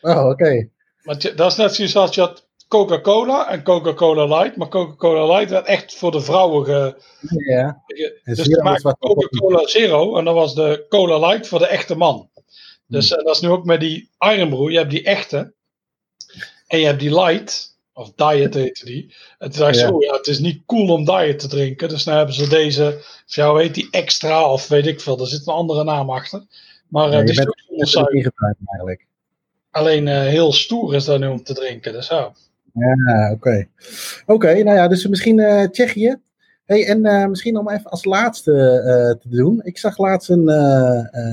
[0.00, 0.28] Oh, oké.
[0.28, 0.70] Okay.
[1.02, 4.56] Maar dat is net zoals als je had Coca-Cola en Coca-Cola Light.
[4.56, 7.02] Maar Coca-Cola Light werd echt voor de vrouwen ge...
[7.48, 7.82] Ja.
[7.86, 11.96] Ge, dus je maakte Coca-Cola Zero en dat was de Cola Light voor de echte
[11.96, 12.30] man.
[12.86, 13.24] Dus hmm.
[13.24, 14.70] dat is nu ook met die Iron Brew.
[14.70, 15.54] Je hebt die echte.
[16.66, 17.73] En je hebt die light.
[17.94, 19.14] Of diet heette die.
[19.38, 19.90] En toen dacht je, ja.
[19.90, 21.88] oh ja, het is niet cool om diet te drinken.
[21.88, 25.20] Dus nu hebben ze deze, jou heet die extra of weet ik veel.
[25.20, 26.42] Er zit een andere naam achter.
[26.88, 28.32] Maar ja, uh, die is ook zonder suiker.
[28.66, 29.06] eigenlijk.
[29.70, 31.92] Alleen uh, heel stoer is dat nu om te drinken.
[31.92, 32.32] Dus ja.
[32.72, 33.32] Ja, oké.
[33.32, 33.68] Okay.
[34.22, 36.16] Oké, okay, nou ja, dus misschien uh, Tsjechië.
[36.64, 39.60] Hey, en uh, misschien om even als laatste uh, te doen.
[39.64, 40.48] Ik zag laatst een,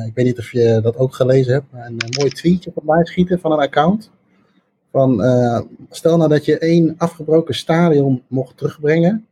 [0.08, 3.39] ik weet niet of je dat ook gelezen hebt, maar een, mooi tweetje voorbij schieten
[3.39, 4.12] van een account.
[4.91, 5.21] Van,
[5.89, 9.27] stel nou dat je één afgebroken stadion mocht terugbrengen,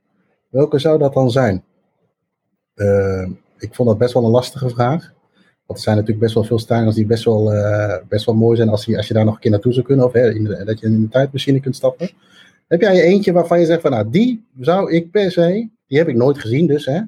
[0.49, 1.63] welke zou dat dan zijn?
[3.57, 5.13] ik vond dat best wel een lastige vraag.
[5.65, 8.57] Want er zijn natuurlijk best wel veel stadions die best wel, uh, best wel mooi
[8.57, 10.05] zijn als je, als je daar nog een keer naartoe zou kunnen.
[10.05, 12.09] Of hè, dat je in de tijdmachine kunt stappen.
[12.67, 16.07] Heb jij eentje waarvan je zegt van nou die zou ik per se, die heb
[16.07, 17.01] ik nooit gezien dus hè.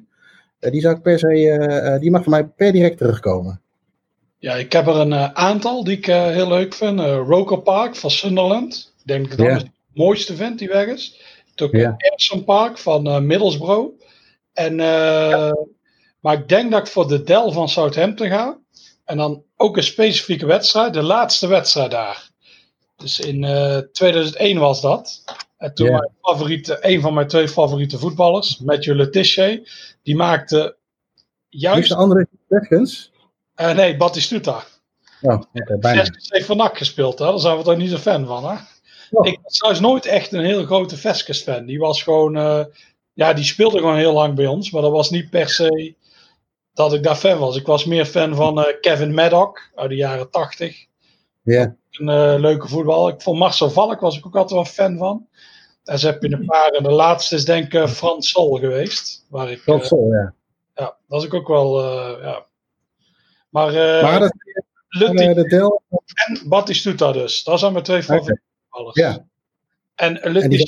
[0.58, 3.61] Die zou ik per se, die mag van mij per direct terugkomen.
[4.42, 7.00] Ja, ik heb er een uh, aantal die ik heel leuk vind.
[7.00, 8.92] Roker Park van Sunderland.
[8.98, 11.20] Ik denk dat dat het mooiste vind die weg is.
[11.62, 11.74] Ook.
[11.96, 14.02] Epsom Park van Middlesbrough.
[14.52, 15.56] En ja.
[16.20, 18.58] Maar ik denk dat ik voor de Del van Southampton ga.
[19.04, 22.30] En dan ook een specifieke wedstrijd, de laatste wedstrijd daar.
[22.96, 25.24] Dus in uh, 2001 was dat.
[25.58, 25.98] En toen yeah.
[25.98, 29.58] mijn favoriete, een van mijn twee favoriete voetballers, Matthew Letitia,
[30.02, 30.76] die maakte
[31.48, 31.88] juist...
[31.88, 33.11] de andere Veskens?
[33.56, 34.64] Uh, nee, Batistuta.
[35.22, 36.04] Oh, okay, bijna.
[36.28, 37.24] heeft van NAC gespeeld, hè?
[37.24, 38.44] daar zijn we toch niet zo fan van.
[38.44, 38.56] Hè?
[39.10, 39.26] Oh.
[39.26, 41.66] Ik was trouwens nooit echt een heel grote Veskes fan.
[41.66, 42.36] Die was gewoon...
[42.36, 42.64] Uh,
[43.12, 45.94] ja, die speelde gewoon heel lang bij ons, maar dat was niet per se
[46.74, 47.56] dat ik daar fan was.
[47.56, 50.86] Ik was meer fan van uh, Kevin Maddock uit de jaren 80.
[51.42, 51.76] Ja.
[51.90, 53.08] Een leuke voetbal.
[53.08, 55.26] Ik vond Marcel Valk was ik ook altijd wel fan van.
[55.84, 56.68] En ze heb je een paar.
[56.68, 59.26] En de laatste is denk ik Frans Sol geweest.
[59.28, 60.34] Waar ik, Frans Sol, ja.
[60.74, 61.82] Ja, dat was ik ook wel.
[62.22, 62.46] ja.
[63.52, 64.32] Maar, maar dat,
[64.88, 65.82] Lutti de Del...
[66.14, 67.44] en Batistuta dus.
[67.44, 68.96] Dat zijn mijn twee favoriete voetballers.
[68.96, 69.26] Ja.
[69.94, 70.66] En Lutti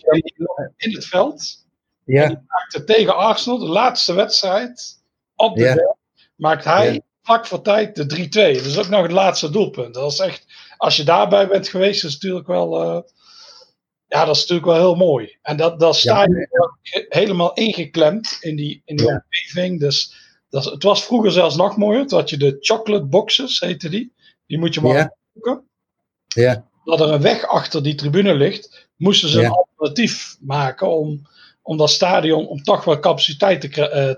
[0.77, 1.65] in het veld.
[2.05, 2.27] Ja.
[2.27, 5.03] Die maakte tegen Arsenal de laatste wedstrijd
[5.37, 5.97] op de ja.
[6.37, 7.01] Maakt hij ja.
[7.23, 8.29] vlak voor tijd de 3-2.
[8.29, 9.95] Dat is ook nog het laatste doelpunt.
[9.95, 13.03] Dat is echt, als je daarbij bent geweest, is natuurlijk wel, uh,
[14.07, 15.37] ja, dat is natuurlijk wel heel mooi.
[15.43, 16.49] En dat, dat sta je
[16.83, 17.05] ja.
[17.09, 19.81] helemaal ingeklemd in die, in die omgeving.
[19.81, 20.15] Dus
[20.55, 22.07] dat, het was vroeger zelfs nog mooier.
[22.07, 24.13] Toen had je de chocolate boxes, heette die.
[24.47, 25.69] Die moet je maar zoeken.
[26.27, 26.69] Ja.
[26.85, 31.27] Dat er een weg achter die tribune ligt, moesten ze een alternatief maken om,
[31.63, 33.69] om dat stadion, om toch wel capaciteit te,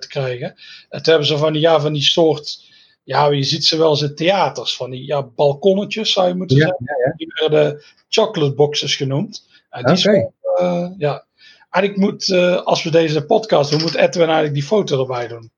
[0.00, 0.54] te krijgen.
[0.88, 2.64] En toen hebben ze van die, ja, van die soort
[3.06, 6.56] ja, je ziet ze wel eens in theaters, van die ja, balkonnetjes zou je moeten
[6.56, 7.14] zeggen.
[7.16, 9.46] Die werden chocolate boxes genoemd.
[9.70, 10.30] En die okay.
[10.60, 11.24] uh, ja.
[11.70, 15.50] Eigenlijk moet, uh, als we deze podcast doen, moet Edwin eigenlijk die foto erbij doen.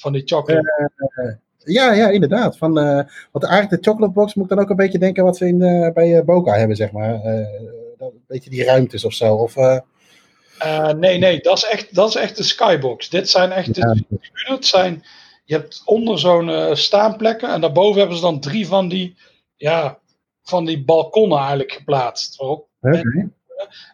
[0.00, 0.90] Van die chocolate.
[1.16, 1.32] Uh,
[1.74, 2.58] ja, ja, inderdaad.
[2.58, 2.74] Van,
[3.32, 5.58] want eigenlijk de chocolate box moet ik dan ook een beetje denken wat ze in,
[5.94, 7.24] bij Boca hebben, zeg maar.
[7.24, 9.34] een beetje die ruimtes of zo.
[9.34, 9.54] Of,
[10.96, 13.08] nee, nee, dat is, echt, dat is echt de skybox.
[13.08, 14.04] Dit zijn echt de.
[14.32, 15.04] Het zijn
[15.50, 19.16] je hebt onder zo'n uh, staanplekken en daarboven hebben ze dan drie van die,
[19.56, 19.98] ja,
[20.42, 22.40] van die balkonnen eigenlijk geplaatst.
[22.40, 23.28] Okay.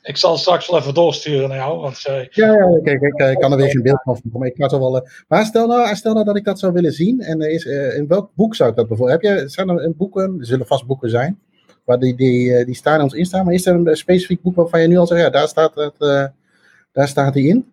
[0.02, 1.81] Ik zal straks wel even doorsturen naar jou.
[1.81, 4.70] Want, uh, ja, ja kijk, ik, kan er weer geen beeld van maar ik kan
[4.70, 4.96] zo wel.
[4.96, 7.20] Uh, maar stel nou, stel nou dat ik dat zou willen zien.
[7.20, 9.22] En is, in welk boek zou ik dat bijvoorbeeld?
[9.22, 11.40] Heb je, zijn er een boeken, er zullen vast boeken zijn,
[11.85, 13.44] waar die, die, die stadions in staan.
[13.44, 16.31] Maar is er een specifiek boek waarvan je nu al zegt, ja, daar staat, het,
[16.92, 17.72] daar staat die in?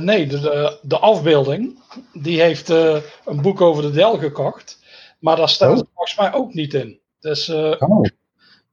[0.00, 1.78] Nee, de, de, de, afbeelding,
[2.12, 4.82] die heeft een boek over de Del gekocht.
[5.24, 5.86] Maar daar staat oh.
[5.94, 6.98] volgens mij ook niet in.
[7.20, 8.04] Dus uh, oh.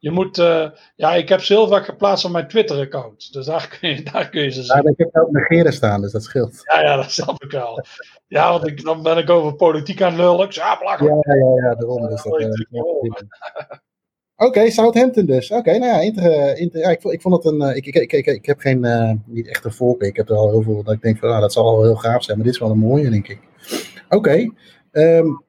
[0.02, 0.36] Je moet,
[0.96, 3.34] ja, ik heb ze heel vaak geplaatst op mijn Twitter-account.
[3.34, 4.82] Dus daar kun je, daar kun je ze zien.
[4.84, 6.62] Ja, ik heb ook negeren staan, dus dat scheelt.
[6.74, 7.86] Ja, ja, dat snap ik wel.
[8.28, 10.48] Ja, want ik, dan ben ik over politiek aan lullen.
[10.50, 11.26] Ja, belachelijk.
[11.26, 12.10] Ja, ja, ja, daarom.
[12.10, 12.34] Dus dat,
[14.36, 15.50] Oké, okay, Southampton dus.
[15.52, 17.76] Oké, okay, nou ja, inter, inter, ja ik, vond, ik vond het een.
[17.76, 19.22] Ik, ik, ik, ik, ik heb geen.
[19.26, 20.08] Niet echt een voorkeur.
[20.08, 20.84] Ik heb er al heel veel.
[20.84, 21.30] Dat ik denk van.
[21.30, 22.38] Nou, dat zal wel heel gaaf zijn.
[22.38, 23.40] Maar dit is wel een mooie, denk ik.
[24.06, 24.16] Oké.
[24.16, 24.52] Okay,
[24.92, 25.44] um,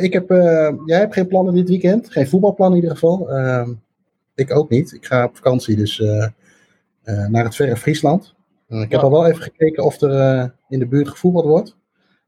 [0.00, 0.30] ik heb.
[0.30, 2.10] Uh, jij hebt geen plannen dit weekend?
[2.10, 3.36] Geen voetbalplan in ieder geval.
[3.36, 3.82] Um,
[4.34, 4.92] ik ook niet.
[4.92, 5.98] Ik ga op vakantie, dus.
[5.98, 6.26] Uh,
[7.28, 8.34] naar het verre Friesland.
[8.68, 11.76] ik heb al wel even gekeken of er in de buurt gevoetbald wordt.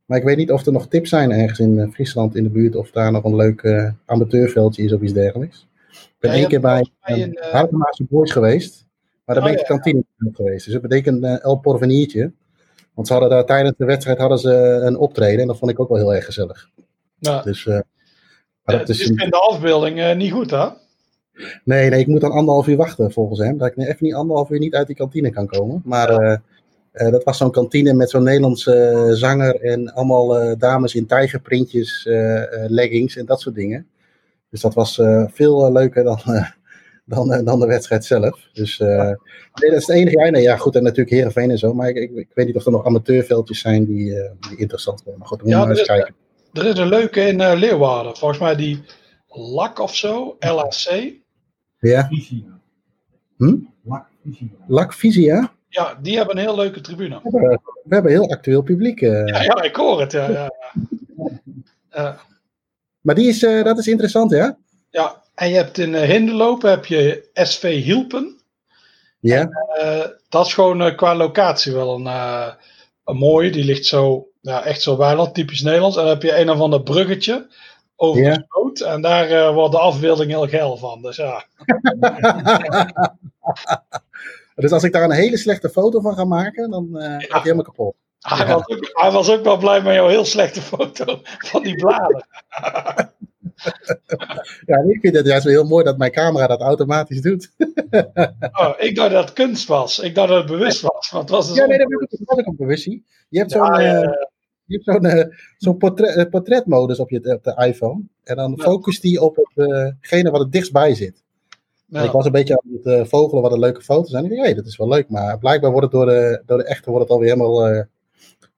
[0.05, 2.77] Maar ik weet niet of er nog tips zijn ergens in Friesland in de buurt.
[2.77, 5.69] Of daar nog een leuk amateurveldje is of iets dergelijks.
[5.91, 8.87] Ik ben ja, één keer bij een uh, Boys geweest.
[9.25, 10.31] Maar daar oh, ben ik de kantine ja.
[10.33, 10.65] geweest.
[10.65, 12.33] Dus dat betekent een El Porveniertje.
[12.95, 14.53] Want ze hadden daar tijdens de wedstrijd hadden ze
[14.85, 15.41] een optreden.
[15.41, 16.71] En dat vond ik ook wel heel erg gezellig.
[17.25, 17.43] Ja.
[17.43, 17.81] Dus, uh,
[18.65, 20.69] maar dat is in de afbeelding uh, niet goed, hè?
[21.65, 23.59] Nee, nee, ik moet dan anderhalf uur wachten volgens hem.
[23.59, 25.83] Dat ik even niet anderhalf uur niet uit die kantine kan komen.
[25.85, 26.43] Maar ja.
[26.93, 29.61] uh, dat was zo'n kantine met zo'n Nederlandse zanger.
[29.61, 32.05] En allemaal dames in tijgerprintjes,
[32.67, 33.87] leggings en dat soort dingen.
[34.51, 36.19] Dus dat was veel leuker dan,
[37.05, 38.49] dan, dan de wedstrijd zelf.
[38.53, 39.17] Dus nee,
[39.55, 40.19] dat is het enige.
[40.19, 41.75] Ja, nee, ja, goed, en natuurlijk Heerenveen en zo.
[41.75, 44.05] Maar ik, ik, ik, weet niet of er nog amateurveldjes zijn die,
[44.49, 45.19] die interessant zijn.
[45.19, 46.24] Maar goed, we ja, moeten maar eens kijken.
[46.55, 48.17] Er is een leuke in Leeuwarden.
[48.17, 48.83] Volgens mij die
[49.29, 51.13] LAC of zo, LAC.
[51.79, 52.09] Ja.
[53.37, 53.57] Hm?
[54.67, 55.53] LAC Visia.
[55.69, 57.21] Ja, die hebben een heel leuke tribune.
[57.23, 59.01] We hebben, we hebben heel actueel publiek.
[59.01, 60.13] Ja, ja, ik hoor het.
[60.13, 60.51] Ja, ja,
[61.91, 62.17] ja.
[63.01, 64.59] Maar die is, uh, dat is interessant, ja?
[64.91, 68.41] Ja, en je hebt in uh, Hinderlopen heb je SV Hielpen.
[69.21, 69.41] Ja.
[69.41, 69.51] En,
[69.85, 72.07] uh, dat is gewoon qua locatie wel een,
[73.05, 73.51] een mooie.
[73.51, 75.97] Die ligt zo, ja, echt zo weiland, typisch Nederlands.
[75.97, 77.47] En dan heb je een of ander bruggetje
[77.97, 78.35] over Ja.
[78.35, 78.81] de boot.
[78.81, 81.03] En daar wordt de afbeelding heel geil van.
[81.03, 81.45] Dus ja.
[84.55, 87.65] dus als ik daar een hele slechte foto van ga maken, dan gaat hij helemaal
[87.65, 87.95] kapot.
[88.21, 91.75] Hij, was ook, hij was ook wel blij met jouw heel slechte foto van die
[91.75, 92.27] bladen.
[94.67, 97.51] ja, ik vind het juist wel heel mooi dat mijn camera dat automatisch doet.
[98.61, 99.99] oh, ik dacht dat het kunst was.
[99.99, 101.11] Ik dacht dat het bewust was.
[101.11, 101.89] Want het was dus ja, nee, dat
[102.25, 102.85] was ik ook bewust.
[102.85, 104.29] Je hebt zo'n ja, ja, ja.
[104.67, 105.25] Je hebt zo'n uh,
[105.59, 108.03] zo'n portret, portretmodus op, je, op de iPhone.
[108.25, 111.23] En dan focust die op hetgene wat het dichtstbij zit.
[111.91, 114.25] Ik was een beetje aan het vogelen wat een leuke foto's zijn.
[114.25, 115.09] Ik dacht, hey, dat is wel leuk.
[115.09, 117.87] Maar blijkbaar wordt het door de, door de echte wordt het alweer helemaal...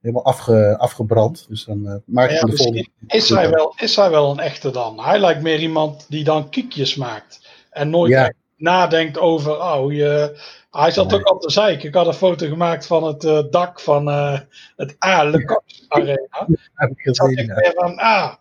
[0.00, 1.46] Helemaal afge, afgebrand.
[1.48, 2.88] Dus dan uh, maak ik ja, volgende.
[3.06, 5.00] Is hij, wel, is hij wel een echte dan?
[5.00, 7.48] Hij lijkt meer iemand die dan kiekjes maakt.
[7.70, 8.32] En nooit ja.
[8.56, 10.40] Nadenkt over, oh, je,
[10.70, 11.82] hij zat ook op de zeik.
[11.82, 14.38] Ik had een foto gemaakt van het uh, dak van uh,
[14.76, 15.24] het A.
[15.24, 16.46] Le Arena.
[16.94, 18.34] Ik zat ik weer van, ah,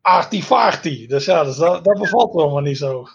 [0.00, 1.06] artifarti.
[1.06, 3.06] Dus ja, dus dat, dat bevalt me allemaal niet zo.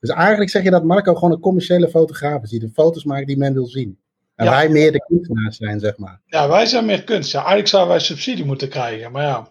[0.00, 2.50] Dus eigenlijk zeg je dat Marco gewoon een commerciële fotograaf is.
[2.50, 3.98] Die de foto's maakt die men wil zien.
[4.34, 4.50] En Ja.
[4.50, 6.20] wij meer de kunstenaars zijn, zeg maar.
[6.26, 7.32] Ja, wij zijn meer kunst.
[7.32, 9.48] Ja, eigenlijk zouden wij subsidie moeten krijgen, maar ja.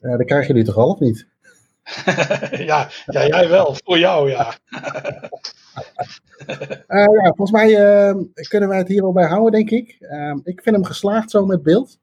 [0.00, 1.26] Ja, dat krijgen jullie toch al of niet?
[2.70, 3.76] ja, ja, jij wel.
[3.84, 4.54] Voor jou, ja.
[6.86, 8.14] Eh, ja, volgens mij eh,
[8.48, 9.96] kunnen wij het hier wel bij houden, denk ik.
[10.00, 11.98] Eh, ik vind hem geslaagd zo met beeld.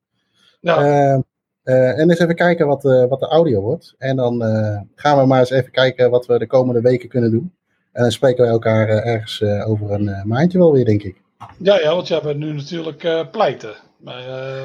[0.60, 0.78] ja.
[0.84, 1.20] Eh,
[1.64, 3.96] eh, en eens even kijken wat, eh, wat de audio wordt.
[3.98, 7.32] En dan eh, gaan we maar eens even kijken wat we de komende weken kunnen
[7.32, 7.54] doen.
[7.92, 11.22] En dan spreken we elkaar ergens eh, over een eh, maandje wel weer, denk ik.
[11.58, 13.74] ja, ja, want jij bent nu natuurlijk eh, pleiten.
[13.98, 14.24] Maar,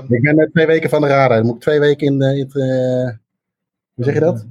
[0.09, 1.37] Ik ben net twee weken van de radar.
[1.37, 3.17] Dan moet ik twee weken in, in het, eh,
[3.95, 4.47] hoe zeg je dat?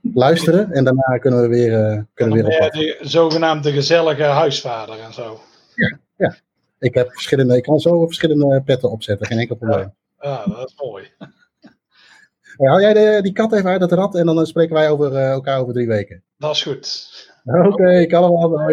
[0.00, 0.72] Luisteren.
[0.72, 2.72] En daarna kunnen we weer, kunnen we weer op.
[2.72, 5.40] De zogenaamde gezellige huisvader en zo.
[5.74, 6.36] Ja, ja.
[6.78, 9.94] Ik, heb verschillende, ik kan zo verschillende petten opzetten, geen enkel probleem.
[10.20, 11.10] Ja, dat is mooi.
[12.68, 15.60] haal jij de, die kat even uit het rad en dan spreken wij over, elkaar
[15.60, 16.22] over drie weken.
[16.38, 17.10] Dat is goed.
[17.44, 18.70] Oké, okay, allemaal.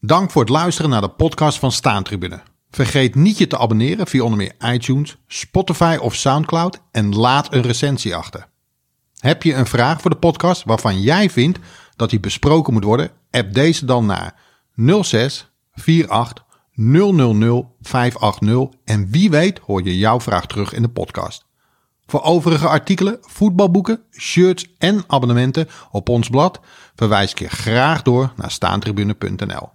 [0.00, 2.40] Dank voor het luisteren naar de podcast van Staantribune.
[2.70, 7.62] Vergeet niet je te abonneren via onder meer iTunes, Spotify of Soundcloud en laat een
[7.62, 8.49] recensie achter.
[9.20, 11.58] Heb je een vraag voor de podcast waarvan jij vindt
[11.96, 13.10] dat die besproken moet worden?
[13.30, 14.34] App deze dan naar
[15.02, 21.44] 06 48 000 580 en wie weet hoor je jouw vraag terug in de podcast.
[22.06, 26.60] Voor overige artikelen, voetbalboeken, shirts en abonnementen op ons blad
[26.94, 29.68] verwijs ik je graag door naar staantribune.nl.